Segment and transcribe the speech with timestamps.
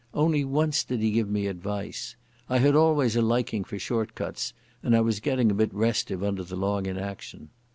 [0.15, 2.15] Only once did he give me advice.
[2.49, 6.23] I had always a liking for short cuts, and I was getting a bit restive
[6.23, 7.49] under the long inaction.